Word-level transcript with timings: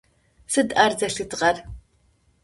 Сыд 0.53 0.69
ар 0.83 0.91
зэлъытыгъэр? 0.99 1.57